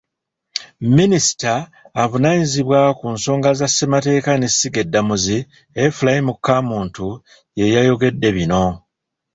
[0.97, 1.53] Minisita
[2.03, 5.37] avunaanyizibwa ku nsonga za ssemateeka n'essiga eddamuzi,
[5.85, 7.07] Ephraim Kamuntu
[7.59, 8.63] yeyayogedde bino.